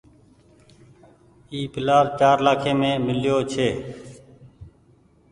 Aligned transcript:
اي 1.51 1.59
پلآٽ 1.73 2.05
چآر 2.19 2.37
لآکي 2.45 2.71
مين 2.79 2.95
ميليو 3.05 3.37
ڇي۔ 3.51 3.67